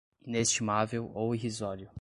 [0.25, 1.87] inestimável ou irrisório